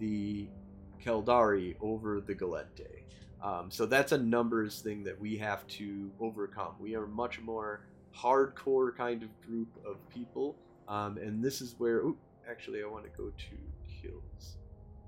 [0.00, 0.48] the
[1.05, 3.03] Caldari over the Gallente.
[3.42, 6.77] Um, so that's a numbers thing that we have to overcome.
[6.81, 7.83] We are much more
[8.16, 10.57] hardcore kind of group of people.
[10.88, 12.16] Um, and this is where, oh,
[12.48, 14.57] actually, I want to go to kills.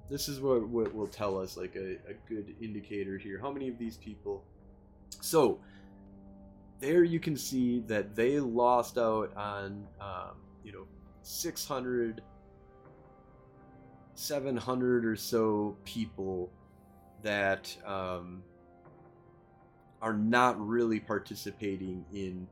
[0.09, 3.39] This is what, what will tell us like a, a good indicator here.
[3.41, 4.45] How many of these people?
[5.21, 5.59] So
[6.81, 10.87] there you can see that they lost out on, um, you know,
[11.23, 12.23] 600,
[14.15, 16.51] 700 or so people
[17.23, 18.43] that um,
[20.01, 22.47] are not really participating in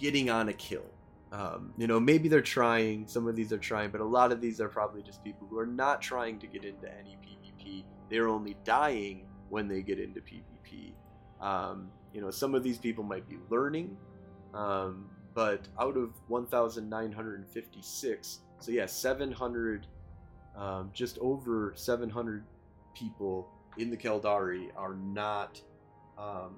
[0.00, 0.84] getting on a kill.
[1.32, 4.40] Um, you know, maybe they're trying, some of these are trying, but a lot of
[4.40, 7.84] these are probably just people who are not trying to get into any PvP.
[8.08, 10.94] They're only dying when they get into PvP.
[11.40, 13.96] Um, you know, some of these people might be learning,
[14.54, 19.86] um, but out of 1,956, so yeah, 700,
[20.56, 22.42] um, just over 700
[22.94, 25.62] people in the Caldari are not
[26.18, 26.56] um,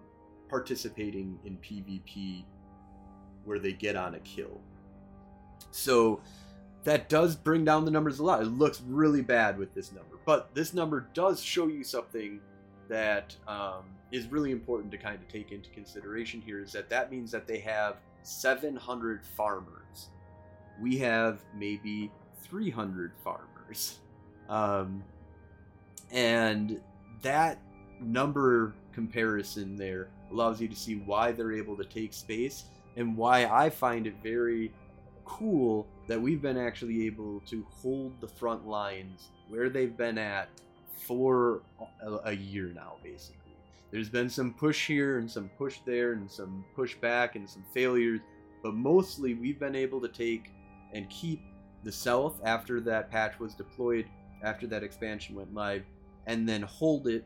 [0.48, 2.46] participating in PvP
[3.44, 4.60] where they get on a kill.
[5.70, 6.20] So
[6.84, 8.42] that does bring down the numbers a lot.
[8.42, 12.40] It looks really bad with this number, but this number does show you something
[12.88, 16.60] that um, is really important to kind of take into consideration here.
[16.60, 20.08] Is that that means that they have 700 farmers.
[20.80, 22.10] We have maybe
[22.42, 24.00] 300 farmers,
[24.48, 25.02] um,
[26.10, 26.80] and
[27.22, 27.58] that
[28.00, 32.64] number comparison there allows you to see why they're able to take space
[32.96, 34.72] and why I find it very
[35.24, 40.48] cool that we've been actually able to hold the front lines where they've been at
[41.06, 41.62] for
[42.04, 43.38] a, a year now, basically.
[43.90, 47.64] There's been some push here and some push there and some push back and some
[47.74, 48.20] failures,
[48.62, 50.50] but mostly we've been able to take
[50.92, 51.42] and keep
[51.84, 54.06] the south after that patch was deployed,
[54.42, 55.82] after that expansion went live,
[56.26, 57.24] and then hold it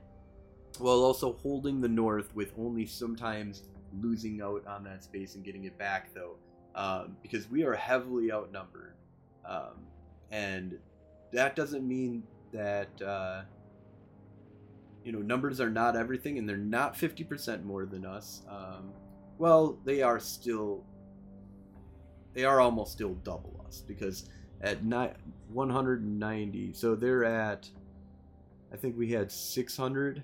[0.78, 3.62] while also holding the north with only sometimes
[4.00, 6.36] losing out on that space and getting it back though
[6.76, 8.94] um, because we are heavily outnumbered,
[9.48, 9.86] um,
[10.30, 10.78] and
[11.32, 12.22] that doesn't mean
[12.52, 13.42] that uh,
[15.02, 18.42] you know numbers are not everything, and they're not fifty percent more than us.
[18.48, 18.92] Um,
[19.38, 20.84] well, they are still
[22.34, 24.28] they are almost still double us because
[24.60, 25.12] at ni-
[25.48, 27.68] 190, so they're at
[28.72, 30.22] I think we had 600,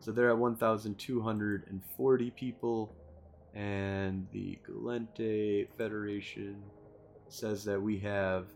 [0.00, 2.94] so they're at 1,240 people
[3.54, 6.56] and the Gallente Federation
[7.28, 8.46] says that we have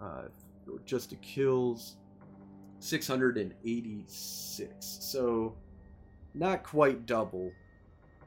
[0.00, 0.22] uh,
[0.84, 1.96] just a kills
[2.80, 5.54] 686 so
[6.34, 7.50] not quite double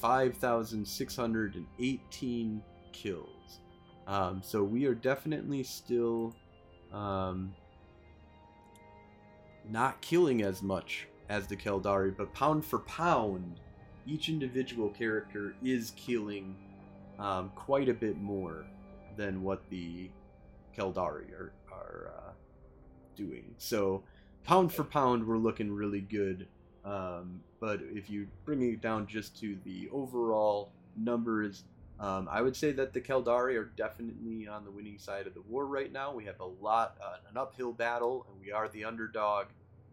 [0.00, 3.60] 5,618 kills.
[4.06, 6.34] Um, so we are definitely still
[6.92, 7.54] um,
[9.68, 13.60] not killing as much as the Caldari, but pound for pound,
[14.06, 16.56] each individual character is killing
[17.18, 18.64] um, quite a bit more
[19.16, 20.10] than what the
[20.76, 22.32] Caldari are, are uh,
[23.18, 23.54] doing.
[23.58, 24.02] So
[24.44, 26.46] pound for pound, we're looking really good.
[26.84, 31.64] Um, but if you bring it down just to the overall numbers,
[32.00, 35.42] um, I would say that the Caldari are definitely on the winning side of the
[35.42, 36.14] war right now.
[36.14, 39.46] We have a lot, uh, an uphill battle, and we are the underdog.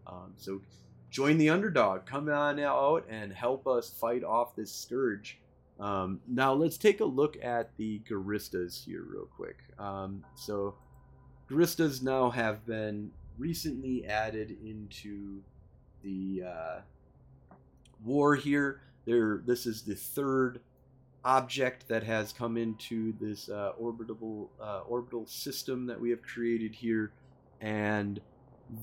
[0.05, 0.61] Um, so
[1.09, 2.05] join the underdog.
[2.05, 5.39] Come on out and help us fight off this scourge.
[5.79, 9.57] Um, now let's take a look at the Guristas here real quick.
[9.79, 10.75] Um, so
[11.49, 15.41] Guristas now have been recently added into
[16.03, 16.80] the uh,
[18.03, 18.82] war here.
[19.05, 20.59] This is the third
[21.24, 26.74] object that has come into this uh, orbital uh, orbital system that we have created
[26.74, 27.11] here,
[27.61, 28.20] and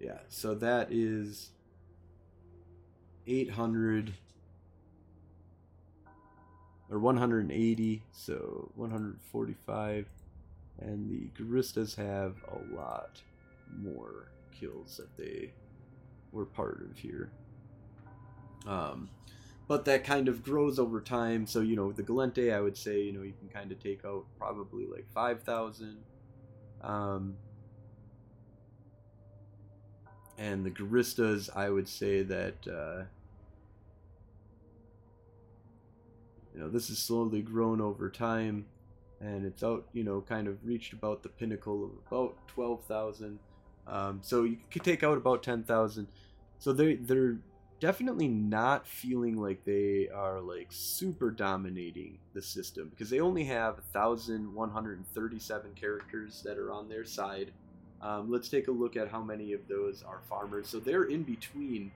[0.00, 1.50] Yeah, so that is
[3.26, 4.14] 800
[6.90, 10.06] or 180, so 145,
[10.80, 13.20] and the Guristas have a lot
[13.82, 14.28] more
[14.58, 15.52] kills that they
[16.32, 17.30] were part of here.
[18.66, 19.10] Um,
[19.66, 21.46] but that kind of grows over time.
[21.46, 24.04] So you know, the Gallente, I would say, you know, you can kind of take
[24.04, 25.98] out probably like five thousand.
[26.82, 27.36] Um,
[30.38, 33.02] and the Guristas, I would say that uh,
[36.54, 38.66] you know this has slowly grown over time,
[39.20, 43.40] and it's out, you know, kind of reached about the pinnacle of about twelve thousand.
[43.88, 46.06] Um, so you could take out about 10,000.
[46.58, 47.38] So they they're
[47.80, 53.76] definitely not feeling like they are like super dominating the system because they only have
[53.92, 57.52] 1,137 characters that are on their side.
[58.00, 60.68] Um, let's take a look at how many of those are farmers.
[60.68, 61.92] So they're in between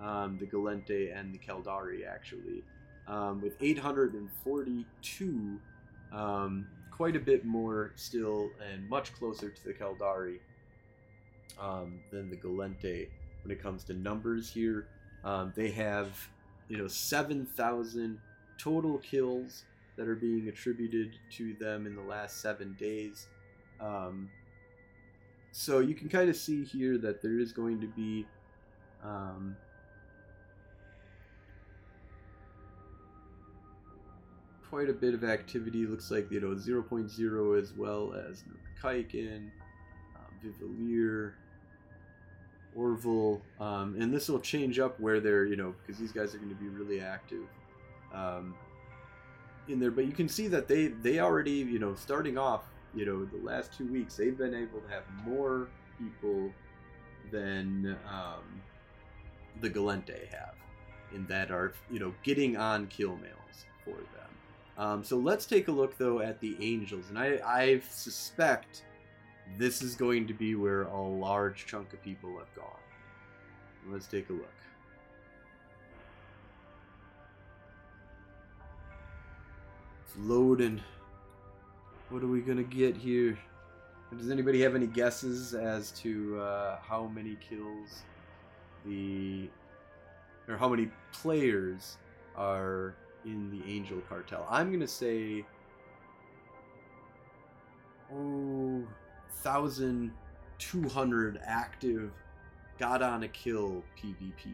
[0.00, 2.62] um, the gallente and the Caldari actually,
[3.06, 5.60] um, with 842,
[6.12, 10.38] um, quite a bit more still and much closer to the Caldari
[11.60, 13.08] um, than the Gallente
[13.42, 14.86] when it comes to numbers here.
[15.24, 16.08] Um, they have,
[16.68, 18.18] you know, 7,000
[18.58, 19.64] total kills
[19.96, 23.26] that are being attributed to them in the last seven days.
[23.80, 24.30] Um,
[25.52, 28.26] so you can kind of see here that there is going to be
[29.04, 29.56] um,
[34.70, 35.84] quite a bit of activity.
[35.84, 38.44] Looks like you know 0.0 as well as
[38.82, 39.50] Kaiken,
[40.16, 41.34] um, Vivalier,
[42.74, 46.38] Orville, um, and this will change up where they're, you know, because these guys are
[46.38, 47.46] going to be really active
[48.14, 48.54] um,
[49.68, 49.90] in there.
[49.90, 52.62] But you can see that they they already, you know, starting off,
[52.94, 55.68] you know, the last two weeks, they've been able to have more
[55.98, 56.50] people
[57.30, 58.60] than um,
[59.60, 60.54] the Gallente have,
[61.14, 64.30] in that are, you know, getting on kill mails for them.
[64.78, 68.84] Um, so let's take a look though at the Angels, and I I suspect
[69.58, 72.66] this is going to be where a large chunk of people have gone.
[73.88, 74.48] Let's take a look.
[80.06, 80.80] It's loading.
[82.10, 83.38] What are we gonna get here?
[84.16, 88.02] Does anybody have any guesses as to uh, how many kills
[88.84, 89.48] the
[90.48, 91.96] or how many players
[92.36, 92.94] are
[93.24, 94.46] in the Angel Cartel?
[94.50, 95.44] I'm gonna say
[98.12, 98.86] oh
[99.42, 102.10] 1,200 active
[102.78, 104.46] got on a kill PvP.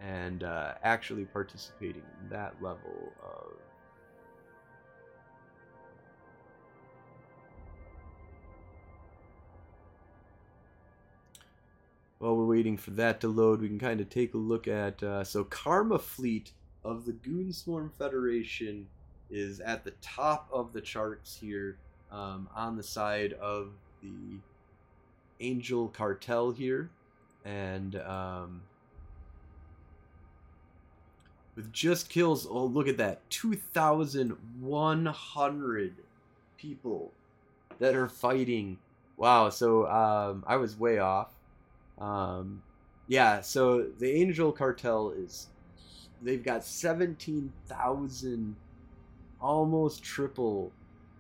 [0.02, 3.54] and uh, actually participating in that level of.
[12.20, 15.02] While we're waiting for that to load, we can kind of take a look at
[15.02, 16.52] uh, so Karma Fleet
[16.84, 18.88] of the Goonswarm Federation
[19.32, 21.78] is at the top of the charts here
[22.12, 24.40] um, on the side of the
[25.40, 26.90] Angel Cartel here.
[27.46, 28.64] And um,
[31.56, 35.94] with just kills, oh, look at that 2,100
[36.58, 37.12] people
[37.80, 38.78] that are fighting.
[39.18, 41.32] Wow, so um, I was way off.
[41.98, 42.62] Um,
[43.08, 45.48] yeah, so the Angel Cartel is.
[46.22, 48.56] They've got 17,000
[49.42, 50.72] almost triple.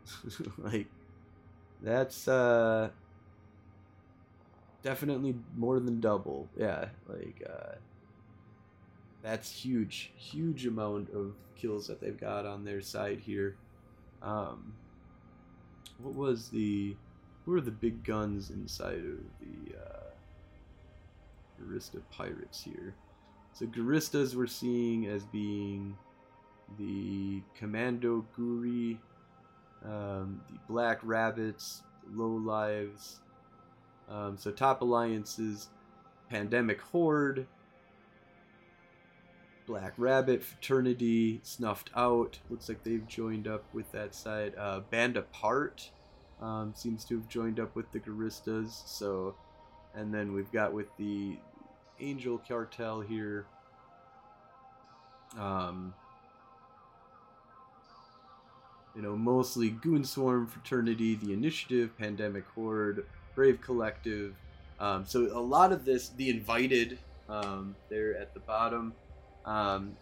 [0.58, 0.88] like
[1.82, 2.90] that's uh
[4.82, 6.48] definitely more than double.
[6.58, 7.76] Yeah, like uh,
[9.22, 13.58] that's huge, huge amount of kills that they've got on their side here.
[14.22, 14.74] Um,
[15.98, 16.96] what was the
[17.46, 20.12] who are the big guns inside of the uh,
[21.62, 22.94] Gurista pirates here?
[23.54, 25.98] So Guristas we're seeing as being
[26.78, 28.98] the Commando Guri,
[29.84, 33.20] um, the Black Rabbits, Low Lives.
[34.10, 35.70] Um, so top alliances,
[36.30, 37.48] Pandemic Horde,
[39.70, 42.40] Black Rabbit, Fraternity, Snuffed Out.
[42.50, 44.54] Looks like they've joined up with that side.
[44.58, 45.92] Uh, Band Apart
[46.42, 48.82] um, seems to have joined up with the Guristas.
[48.88, 49.36] So,
[49.94, 51.38] and then we've got with the
[52.00, 53.46] Angel Cartel here.
[55.38, 55.94] Um,
[59.00, 64.36] you know, mostly Goon Swarm, Fraternity, The Initiative, Pandemic Horde, Brave Collective.
[64.78, 68.92] Um, so a lot of this, the invited, um, there at the bottom,
[69.46, 69.96] um,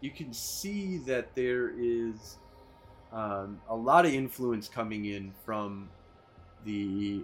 [0.00, 2.38] you can see that there is
[3.12, 5.90] um, a lot of influence coming in from
[6.64, 7.20] the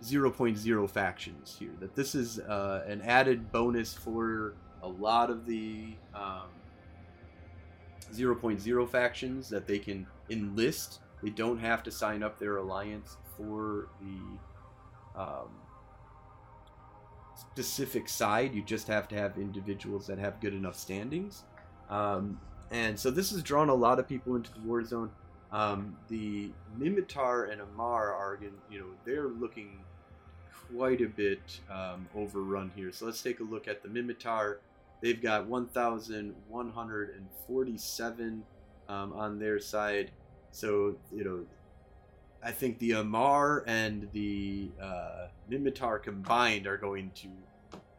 [0.00, 1.72] 0.0 factions here.
[1.80, 4.54] That this is uh, an added bonus for
[4.84, 6.50] a lot of the um,
[8.12, 11.00] 0.0 factions that they can enlist.
[11.22, 15.48] They don't have to sign up their alliance for the um,
[17.34, 18.54] specific side.
[18.54, 21.44] You just have to have individuals that have good enough standings.
[21.88, 22.40] Um,
[22.70, 25.10] and so this has drawn a lot of people into the war zone.
[25.52, 28.38] Um, the Minmatar and Amarr are,
[28.70, 29.78] you know, they're looking
[30.74, 32.90] quite a bit um, overrun here.
[32.92, 34.56] So let's take a look at the Minmatar.
[35.06, 38.42] They've got 1,147
[38.88, 40.10] um, on their side.
[40.50, 41.46] So, you know,
[42.42, 47.28] I think the Amarr and the uh, Minmatar combined are going to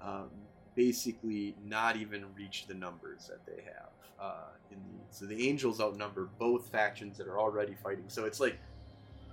[0.06, 0.28] um,
[0.76, 3.92] basically not even reach the numbers that they have.
[4.20, 8.10] Uh, in the, so the Angels outnumber both factions that are already fighting.
[8.10, 8.60] So it's like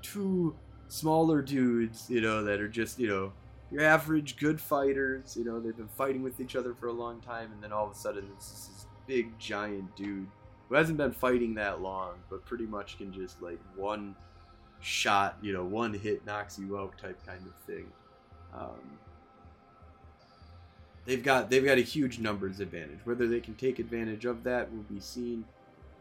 [0.00, 0.54] two
[0.86, 3.32] smaller dudes, you know, that are just, you know,
[3.74, 5.36] your average good fighters.
[5.36, 7.86] You know, they've been fighting with each other for a long time, and then all
[7.86, 10.28] of a sudden it's this big giant dude
[10.68, 14.14] who hasn't been fighting that long, but pretty much can just like one
[14.80, 17.86] shot, you know, one hit knocks you out type kind of thing.
[18.54, 18.98] Um,
[21.04, 23.00] they've got they've got a huge numbers advantage.
[23.02, 25.44] Whether they can take advantage of that will be seen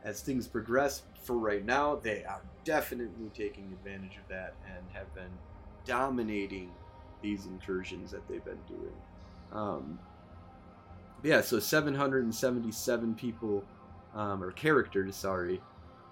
[0.04, 1.02] as things progress.
[1.24, 5.32] For right now, they are definitely taking advantage of that and have been
[5.86, 6.70] dominating
[7.24, 8.94] these incursions that they've been doing.
[9.52, 9.98] Um,
[11.24, 13.64] yeah, so 777 people,
[14.14, 15.62] um, or characters, sorry,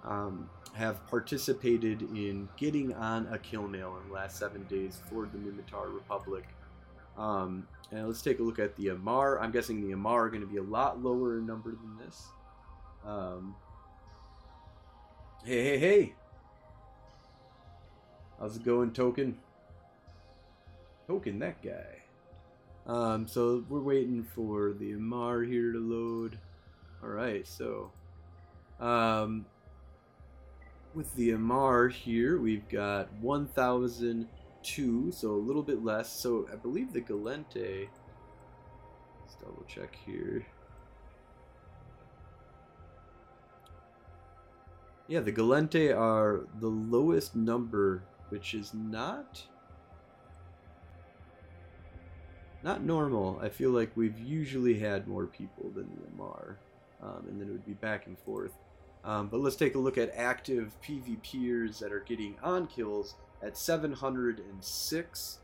[0.04, 5.26] um, have participated in getting on a kill mail in the last seven days for
[5.26, 6.48] the Minmatar Republic.
[7.16, 9.40] Um, and let's take a look at the Amarr.
[9.40, 12.28] I'm guessing the Amarr are going to be a lot lower in number than this.
[13.04, 13.54] Um,
[15.44, 16.14] hey, hey, hey!
[18.40, 19.38] How's it going, Token?
[21.12, 22.00] Token, that guy.
[22.86, 26.38] Um, so we're waiting for the Amarr here to load.
[27.04, 27.92] Alright, so
[28.80, 29.44] um,
[30.94, 36.10] with the Amarr here, we've got 1,002, so a little bit less.
[36.10, 37.88] So I believe the Gallente.
[39.20, 40.46] let's double check here.
[45.08, 49.44] Yeah, the Gallente are the lowest number, which is not
[52.62, 53.38] not normal.
[53.42, 56.56] I feel like we've usually had more people than the Amarr,
[57.02, 58.52] um, and then it would be back and forth.
[59.04, 63.58] Um, but let's take a look at active PvPers that are getting on kills at
[63.58, 65.38] 706.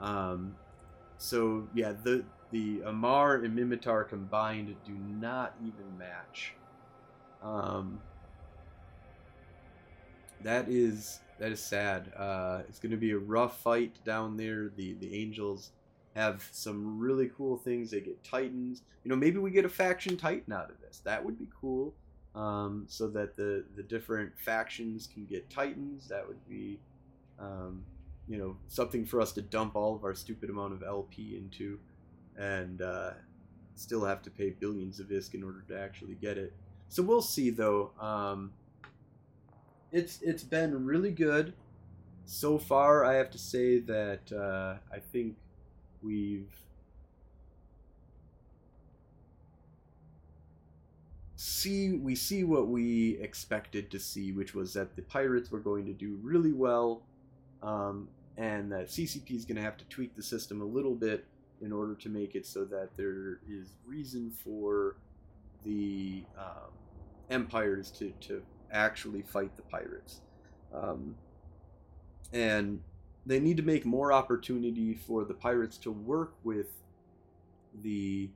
[0.00, 0.56] Um,
[1.18, 6.54] so yeah, the the Amarr and Minmatar combined do not even match.
[7.42, 8.00] Um,
[10.42, 12.12] that is that is sad.
[12.16, 14.70] Uh, it's going to be a rough fight down there.
[14.76, 15.70] The the Angels
[16.16, 17.90] have some really cool things.
[17.90, 18.82] They get Titans.
[19.04, 21.00] You know, maybe we get a faction Titan out of this.
[21.04, 21.94] That would be cool.
[22.34, 26.08] Um, so that the the different factions can get Titans.
[26.08, 26.80] That would be,
[27.38, 27.84] um,
[28.26, 31.78] you know, something for us to dump all of our stupid amount of LP into,
[32.36, 33.10] and uh,
[33.74, 36.54] still have to pay billions of ISK in order to actually get it.
[36.88, 37.92] So we'll see though.
[38.00, 38.52] Um,
[39.92, 41.52] it's it's been really good
[42.24, 43.04] so far.
[43.04, 45.36] I have to say that uh, I think
[46.06, 46.48] we've
[51.34, 55.84] see we see what we expected to see, which was that the pirates were going
[55.86, 57.02] to do really well,
[57.62, 61.26] um, and that CCP is going to have to tweak the system a little bit
[61.60, 64.96] in order to make it so that there is reason for
[65.64, 66.70] the um,
[67.30, 70.20] empires to, to actually fight the pirates.
[70.74, 71.14] Um,
[72.32, 72.80] and
[73.26, 76.68] they need to make more opportunity for the pirates to work with
[77.82, 78.30] the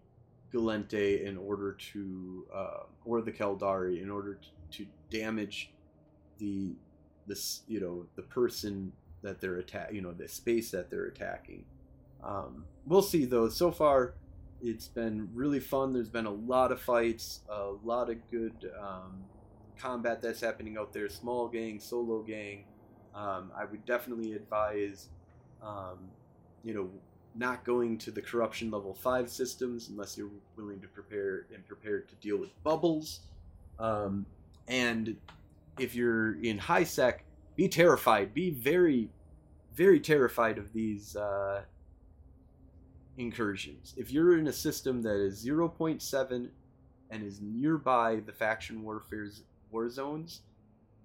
[0.52, 5.72] Galente in order to, uh, or the Caldari in order to, to damage
[6.38, 6.74] the
[7.26, 11.64] this you know the person that they're attack you know the space that they're attacking.
[12.22, 13.48] Um, we'll see though.
[13.48, 14.14] So far,
[14.60, 15.92] it's been really fun.
[15.92, 19.24] There's been a lot of fights, a lot of good um,
[19.78, 21.08] combat that's happening out there.
[21.08, 22.64] Small gang, solo gang.
[23.14, 25.08] Um, I would definitely advise,
[25.62, 25.98] um,
[26.62, 26.88] you know,
[27.34, 32.08] not going to the corruption level five systems unless you're willing to prepare and prepared
[32.08, 33.20] to deal with bubbles.
[33.78, 34.26] Um,
[34.68, 35.16] and
[35.78, 37.24] if you're in high sec,
[37.56, 38.34] be terrified.
[38.34, 39.08] Be very,
[39.74, 41.62] very terrified of these uh,
[43.18, 43.94] incursions.
[43.96, 46.48] If you're in a system that is 0.7
[47.10, 50.42] and is nearby the faction warfare's war zones,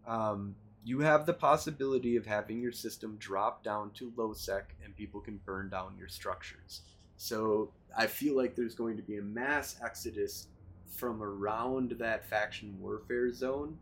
[0.08, 4.96] um, you have the possibility of having your system drop down to low sec and
[4.96, 6.82] people can burn down your structures.
[7.18, 10.48] So I feel like there's going to be a mass exodus
[10.88, 13.80] from around that faction warfare zone.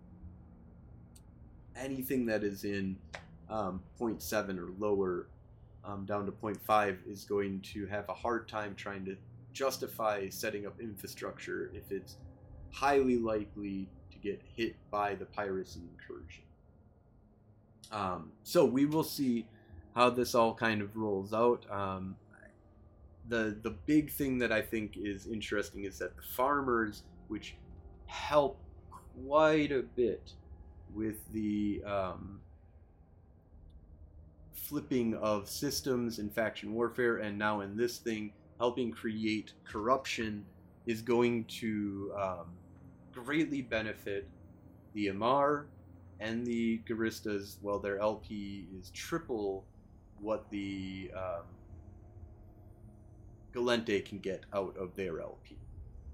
[1.75, 2.95] Anything that is in
[3.49, 5.27] um, 0.7 or lower
[5.83, 9.17] um, down to 0.5 is going to have a hard time trying to
[9.51, 12.15] justify setting up infrastructure if it's
[12.71, 16.43] highly likely to get hit by the piracy incursion.
[17.91, 19.45] Um, so we will see
[19.95, 21.65] how this all kind of rolls out.
[21.69, 22.15] Um,
[23.29, 27.55] the the big thing that I think is interesting is that the farmers, which
[28.05, 28.59] help
[29.25, 30.34] quite a bit
[30.93, 32.39] with the um,
[34.53, 40.45] flipping of systems in faction warfare, and now in this thing, helping create corruption,
[40.86, 42.47] is going to um,
[43.13, 44.27] greatly benefit
[44.93, 45.65] the Amarr
[46.24, 47.57] and the Guristas.
[47.61, 49.65] Well, their LP is triple
[50.19, 51.43] what the um,
[53.53, 55.57] Gallente can get out of their LP.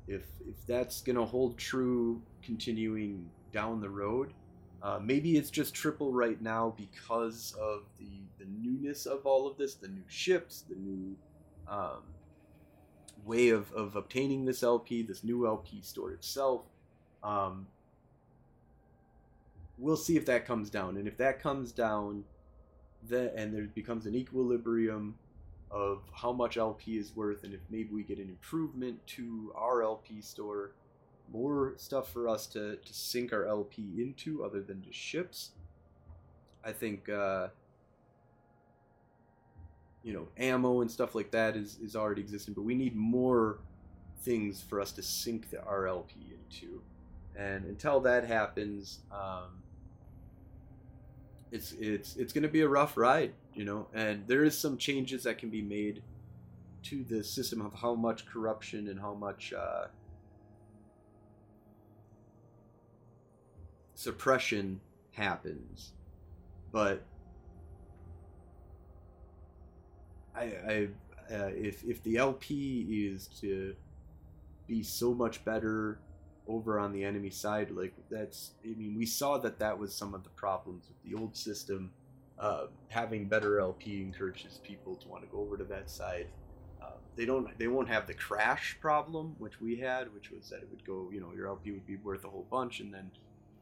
[0.08, 4.34] If if that's gonna hold true, continuing down the road,
[4.82, 9.58] uh, maybe it's just triple right now because of the the newness of all of
[9.58, 11.16] this, the new ships, the new
[11.68, 12.02] um,
[13.26, 16.64] way of, of obtaining this LP, this new LP store itself.
[17.22, 17.68] Um,
[19.80, 22.24] we'll see if that comes down, and if that comes down,
[23.08, 25.16] that and there becomes an equilibrium
[25.72, 29.84] of how much LP is worth, and if maybe we get an improvement to our
[29.84, 30.72] LP store,
[31.32, 35.52] more stuff for us to, to sink our LP into other than just ships.
[36.64, 37.50] I think, uh,
[40.04, 43.60] you know, ammo and stuff like that is, is already existing, but we need more
[44.24, 46.82] things for us to sink the RLP into.
[47.36, 49.62] And until that happens, um,
[51.52, 53.88] it's it's it's going to be a rough ride, you know.
[53.94, 56.04] And there is some changes that can be made
[56.84, 59.88] to the system of how much corruption and how much uh,
[63.96, 64.80] suppression
[65.12, 65.92] happens,
[66.72, 67.04] but
[70.36, 70.88] I, I
[71.32, 73.76] uh, if if the LP is to
[74.68, 76.00] be so much better
[76.50, 80.14] over on the enemy side, like that's I mean we saw that that was some
[80.14, 81.92] of the problems with the old system.
[82.40, 86.28] Uh, having better LP encourages people to want to go over to that side.
[86.82, 90.58] Uh, they don't they won't have the crash problem which we had, which was that
[90.58, 93.12] it would go you know your LP would be worth a whole bunch and then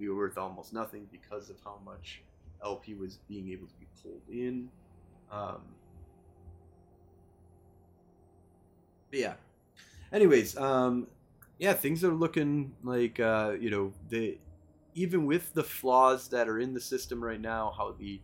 [0.06, 2.22] were worth almost nothing because of how much
[2.64, 4.70] LP was being able to be pulled in.
[5.32, 5.62] Um,
[9.10, 9.34] but yeah.
[10.12, 11.08] Anyways, um,
[11.60, 14.38] yeah, things are looking like uh, you know the
[14.95, 18.20] even with the flaws that are in the system right now, how the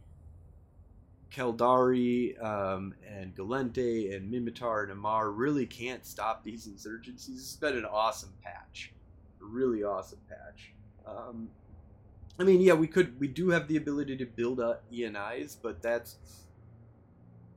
[1.31, 7.29] Caldari um, and Gallente and Minmatar and Amarr really can't stop these insurgencies.
[7.29, 8.91] It's been an awesome patch,
[9.41, 10.73] a really awesome patch.
[11.05, 11.49] Um,
[12.39, 15.81] I mean, yeah, we could, we do have the ability to build up ENIs, but
[15.81, 16.17] that's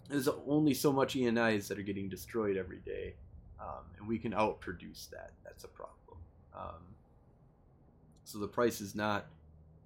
[0.08, 3.14] there's only so much ENIs that are getting destroyed every day,
[3.60, 5.32] um, and we can outproduce that.
[5.44, 6.18] That's a problem.
[6.56, 6.82] Um,
[8.24, 9.26] so the price is not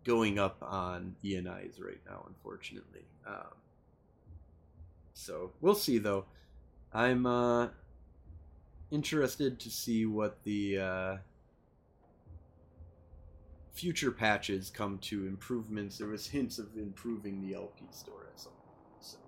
[0.05, 3.05] going up on ENIs right now, unfortunately.
[3.27, 3.55] Um,
[5.12, 6.25] so we'll see, though.
[6.93, 7.68] I'm uh,
[8.91, 11.16] interested to see what the uh,
[13.73, 15.99] future patches come to improvements.
[15.99, 18.55] There was hints of improving the LP store as well.
[19.01, 19.18] So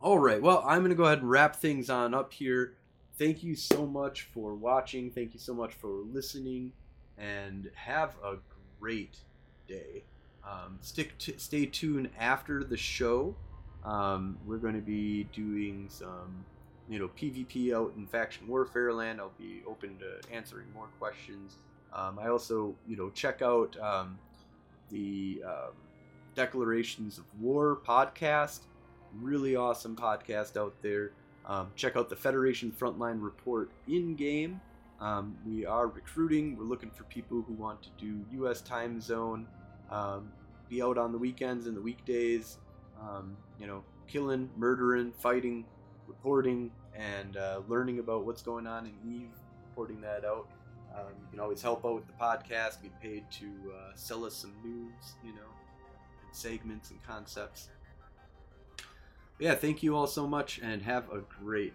[0.00, 0.40] All right.
[0.40, 2.74] Well, I'm going to go ahead and wrap things on up here.
[3.18, 5.10] Thank you so much for watching.
[5.10, 6.72] Thank you so much for listening.
[7.16, 8.36] And have a
[8.80, 9.16] great
[9.66, 10.04] day.
[10.48, 13.34] Um, stick t- stay tuned after the show.
[13.84, 16.44] Um, we're going to be doing some,
[16.88, 19.20] you know, PvP out in faction warfare land.
[19.20, 21.56] I'll be open to answering more questions.
[21.92, 24.16] Um, I also, you know, check out um,
[24.90, 25.72] the um,
[26.36, 28.60] Declarations of War podcast.
[29.14, 31.12] Really awesome podcast out there.
[31.46, 34.60] Um, check out the Federation Frontline Report in game.
[35.00, 36.56] Um, we are recruiting.
[36.56, 38.60] We're looking for people who want to do U.S.
[38.60, 39.46] time zone,
[39.90, 40.30] um,
[40.68, 42.58] be out on the weekends and the weekdays.
[43.00, 45.64] Um, you know, killing, murdering, fighting,
[46.06, 49.30] reporting, and uh, learning about what's going on in Eve.
[49.70, 50.48] Reporting that out.
[50.94, 52.82] Um, you can always help out with the podcast.
[52.82, 55.14] Get paid to uh, sell us some news.
[55.24, 55.48] You know,
[56.26, 57.68] and segments and concepts.
[59.38, 61.72] Yeah, thank you all so much, and have a great.